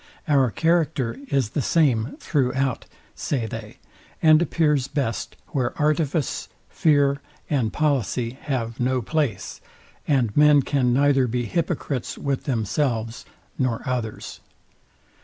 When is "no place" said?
8.79-9.61